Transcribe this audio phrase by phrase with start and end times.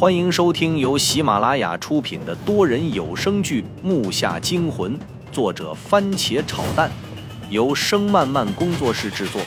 [0.00, 4.98] 欢迎收听由喜马拉雅出品的多人有声剧《木下惊魂》，
[5.30, 6.90] 作者番茄炒蛋，
[7.50, 9.42] 由声漫漫工作室制作。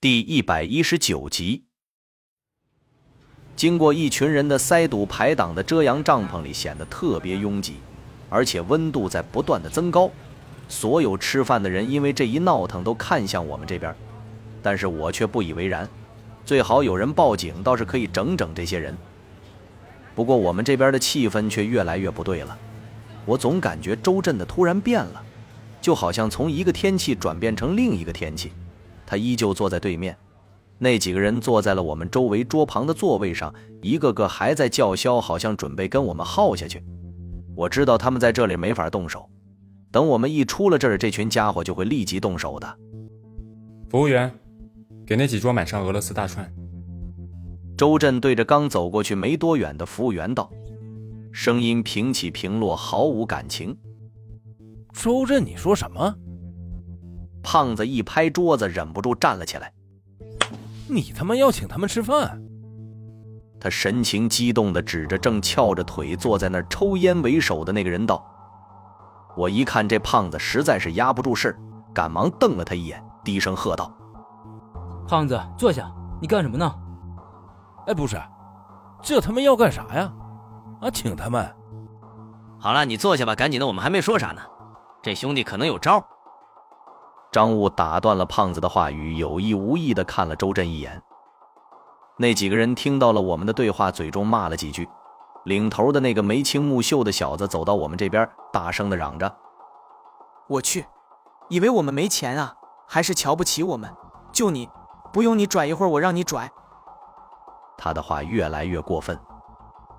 [0.00, 1.64] 第一百一十九集。
[3.56, 7.78] 经过一群人的塞堵排挡的遮阳帐篷里，显得特别拥挤，
[8.30, 10.08] 而且温度在不断的增高。
[10.68, 13.92] 所有吃饭的人因为这一闹腾，都看向我们这边。
[14.62, 15.88] 但是我却不以为然，
[16.44, 18.96] 最好有人报警，倒是可以整整这些人。
[20.14, 22.58] 不过我们这边的气氛却越来越不对了，
[23.24, 25.22] 我总感觉周震的突然变了，
[25.80, 28.52] 就好像从一个天气转变成另一个天气。
[29.06, 30.16] 他依旧坐在对面，
[30.78, 36.82] 那几个人坐在了我们周围桌旁的座位上，一个个还在叫嚣，好像准备跟我们耗下去。
[37.54, 39.28] 我知道他们在这里没法动手，
[39.90, 42.76] 等我们一出了这儿，这群家伙就会立即动手的。
[43.88, 44.32] 服务员。
[45.08, 46.46] 给那几桌买上俄罗斯大串。
[47.78, 50.50] 周震对着刚走过去没多远的服务员道，
[51.32, 53.74] 声音平起平落，毫无感情。
[54.92, 56.14] 周震，你说什么？
[57.42, 59.72] 胖子一拍桌子，忍不住站了起来。
[60.90, 62.38] 你他妈要请他们吃饭？
[63.58, 68.22] 他神情激动地指着正翘着腿坐在那儿抽烟为首的那个人道。
[69.38, 71.58] 我一看这胖子实在是压不住事儿，
[71.94, 73.90] 赶忙瞪了他一眼，低声喝道。
[75.08, 75.90] 胖子，坐下！
[76.20, 76.70] 你干什么呢？
[77.86, 78.20] 哎，不是，
[79.00, 80.12] 这他妈要干啥呀？
[80.82, 81.50] 啊，请他们。
[82.60, 84.42] 好了，你坐下吧，赶紧的，我们还没说啥呢。
[85.00, 86.04] 这兄弟可能有招。
[87.32, 91.02] 张悟打断了胖子的话语，有意无意的看了周震一眼。
[92.18, 94.86] 那几个人听到了我们的对话，嘴中骂了几句。
[95.44, 99.34] 领头的那个眉清目秀的小子走到我们这边，大声的嚷着
[100.48, 100.84] ：“我去，
[101.48, 102.54] 以为我们没钱啊？
[102.86, 103.90] 还是瞧不起我们？
[104.30, 104.68] 就你！”
[105.12, 106.50] 不用你拽一会儿，我让你拽。
[107.76, 109.18] 他的话越来越过分。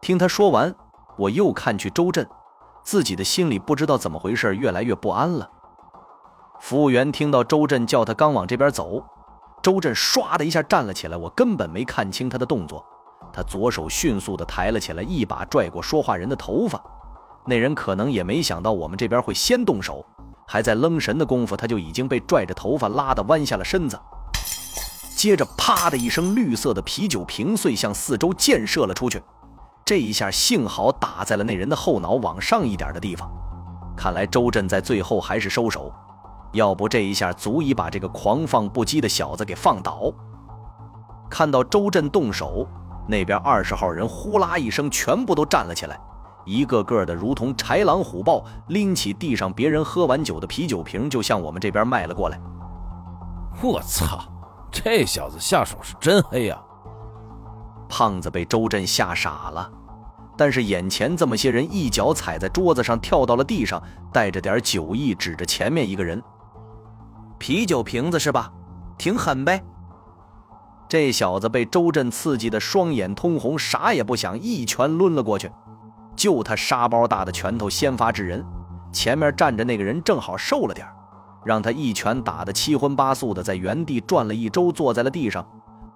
[0.00, 0.74] 听他说完，
[1.16, 2.28] 我又看去周震，
[2.82, 5.50] 自己的心里不知道怎么回事，越来越不安了。
[6.60, 9.04] 服务员听到周震叫他刚往这边走，
[9.62, 12.84] 周震唰的一下站了起来，我根本没看清他的动作。
[13.32, 16.80] 他左手迅速的抬了起来，一把拽过说话人的头发。
[17.44, 20.04] 那人可能也没想到我们这边会先动手，
[20.46, 24.00] 还在愣神的功夫，他就已经被拽着头发拉的弯下了身子。
[25.16, 29.22] 接着，啪的一声，绿色的啤酒瓶碎向四周溅射了出去。
[29.82, 33.26] 这一下幸好打在了那人的后脑往上一点的地方。
[33.96, 35.90] 看来周震在最后还是收手，
[36.52, 40.12] 要不这一下足以把这个狂放不羁的小子给放倒。
[41.30, 42.68] 看到周震动手，
[43.08, 45.98] 那边二十号人呼啦一声全部都站了起来，
[46.44, 52.38] 一个个的如同豺狼虎豹，拎起地上别人喝完酒的啤酒瓶就向我们这边迈了过来。
[53.62, 54.35] 我操！
[54.84, 56.62] 这小子下手是真黑呀！
[57.88, 59.70] 胖子被周震吓傻了，
[60.36, 63.82] 但是眼前这么些人一脚踩在桌子上，跳到了地上，
[64.12, 66.22] 带着点酒意，指着前面一个人
[67.38, 68.52] ：“啤酒瓶子是吧？
[68.98, 69.64] 挺狠呗！”
[70.88, 75.50] 这小子被周震刺激的双眼通红，啥也不想，一拳抡了过去。
[76.14, 78.44] 就他沙包大的拳头先发制人，
[78.92, 80.86] 前面站着那个人正好瘦了点
[81.46, 85.46] 让他一拳打得七荤八素的，在原地转了一周，坐在了地上。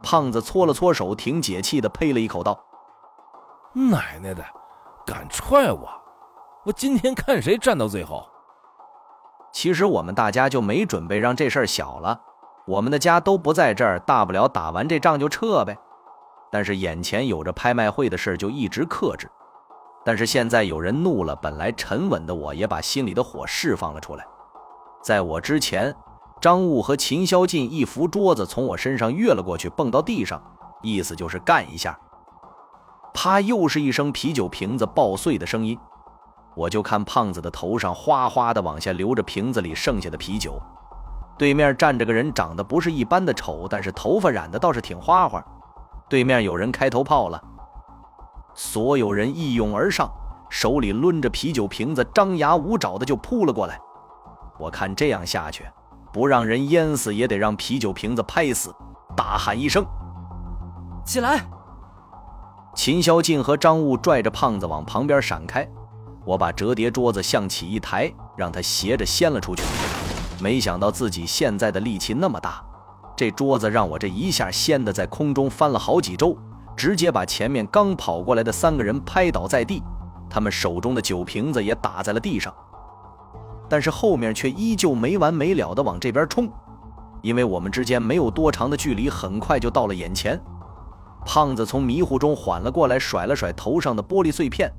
[0.00, 2.58] 胖子搓了搓手，挺解气的，呸了一口，道
[3.74, 4.42] ：“奶奶的，
[5.04, 5.88] 敢踹我！
[6.64, 8.24] 我今天看谁站到最后。”
[9.52, 12.20] 其实我们大家就没准备让这事儿小了，
[12.66, 15.76] 我们的家都不在这儿，大不了打完这仗就撤呗。
[16.52, 19.28] 但是眼前有着拍卖会的事，就一直克制。
[20.04, 24.24] 但是现在有人怒了，本来沉稳的我也把心里的火释放了出来。
[25.02, 25.94] 在我之前，
[26.40, 30.42] 张悟和秦霄进一扶桌子从我身上越了过去，蹦到地上，
[30.82, 31.98] 意思就是干一下。
[33.12, 33.40] 啪！
[33.40, 35.78] 又是一声啤酒瓶子爆碎的声音，
[36.54, 40.60] 我就看胖子的头上哗哗的往下流着瓶子里剩下的啤酒。
[41.38, 45.42] 对面站着个人，长得不是一般的丑，但是头发染的倒是挺花花。
[46.08, 47.42] 对面有人开头炮了，
[48.54, 50.10] 所有人一拥而上，
[50.50, 53.80] 手里抡着啤酒瓶子，张牙舞爪的就扑了过来。
[54.60, 55.64] 我看这样下去，
[56.12, 58.74] 不让人淹死也得让啤酒瓶子拍死。
[59.16, 59.84] 大喊一声
[61.04, 61.40] ：“起来！”
[62.76, 65.66] 秦霄晋和张悟拽着胖子往旁边闪开。
[66.24, 69.62] 我把折叠桌子向起一抬，让他斜着掀了出去。
[70.40, 72.62] 没想到自己现在的力气那么大，
[73.16, 76.36] 这桌子让我这一下掀的在空中翻了好几周，
[76.76, 79.82] 直接把前面刚跑过来的三个人拍倒在地，
[80.28, 82.54] 他们手中的酒瓶子也打在了地上。
[83.70, 86.50] 但是后面却依旧没完没了的往这边冲，
[87.22, 90.38] 因为我们之间没有多长的距离，很快就到了眼前。
[91.24, 94.72] 胖子从迷糊中缓了过来，甩了甩头上的玻璃碎片，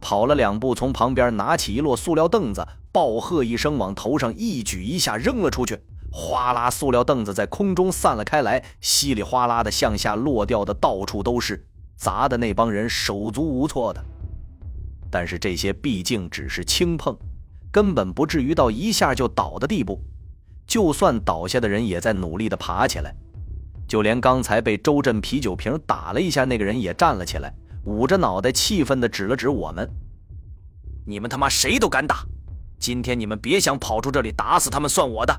[0.00, 5.80] 跑了两步，从旁边拿起一摞塑料凳子，暴喝一声，往头上一举一下扔了出去。
[6.12, 14.04] 哗啦，塑料凳子在空中散了开来，稀里哗啦的向下落掉的到处都是，砸的那帮人手足无措的。
[15.10, 17.16] 但是这些毕竟只是轻碰，
[17.74, 20.00] 根本不至于到一下就倒的地步。
[20.64, 23.12] 就算倒下的人也在努力的爬起来，
[23.88, 27.52] 就连刚才被周震啤酒瓶打了一下那个人也站了起来，
[27.86, 29.90] 捂着脑袋气愤的指了指我们
[31.04, 32.24] ：“你们他妈谁都敢打！
[32.78, 35.34] 今天你们别想跑出这里，打死他们算我的！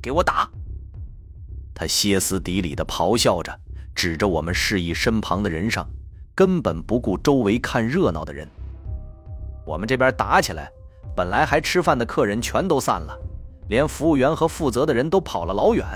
[0.00, 0.48] 给我打！”
[1.76, 3.60] 他歇斯底里的咆哮着，
[3.94, 5.86] 指着我们示意身旁的人上，
[6.34, 8.48] 根本不顾周围看热闹的人。
[9.66, 10.70] 我们这边打起来，
[11.14, 13.18] 本来还吃饭的客人全都散了。
[13.68, 15.86] 连服务员和负责的人都跑了老远，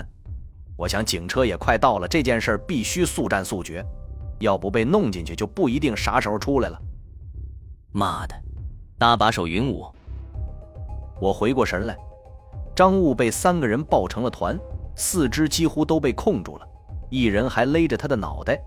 [0.75, 3.85] 我想警车也快到了，这件事必须速战速决，
[4.39, 6.81] 要不被弄进去就不一定啥时候出来了。
[7.93, 8.35] 妈的，
[8.97, 9.85] 搭把手云武！
[11.21, 11.95] 我回过神来，
[12.75, 14.59] 张雾被三个人抱成了团，
[14.97, 16.67] 四肢几乎都被控住了，
[17.11, 18.59] 一人还勒着他的脑袋，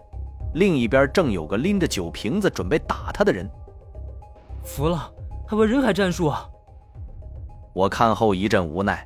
[0.54, 3.50] 另一边正有个拎着酒瓶子准备打他的人。
[4.64, 5.12] 服了，
[5.52, 6.50] 还玩人海战术啊！
[7.74, 9.06] 我看后一阵无奈，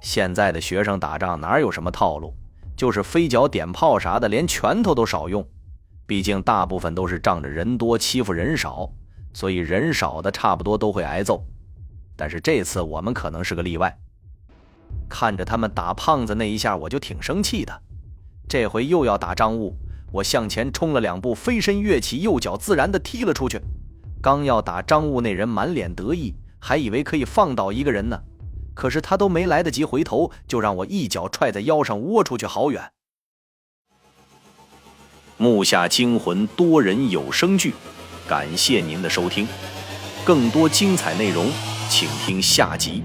[0.00, 2.32] 现在的学生打仗哪有什么套路，
[2.76, 5.44] 就是飞脚点炮啥的，连拳头都少用。
[6.06, 8.88] 毕竟大部分都是仗着人多欺负人少，
[9.34, 11.44] 所以人少的差不多都会挨揍。
[12.14, 13.98] 但是这次我们可能是个例外。
[15.10, 17.82] 看着他们打胖子那一下，我就挺生气的。
[18.48, 19.76] 这回又要打张雾，
[20.12, 23.60] 我向前冲了两步，飞身跃起，右脚自然的踢了出去。
[24.22, 26.36] 刚要打张悟，那人满脸得意。
[26.64, 28.22] 还以为可以放倒一个人呢，
[28.72, 32.92] 可是他都没来得及回头，就让我一脚踹在腰上，窝出去好远。
[35.36, 37.74] 木下惊魂多人有声剧，
[38.28, 39.48] 感谢您的收听，
[40.24, 41.50] 更多精彩内容，
[41.88, 43.02] 请听下集。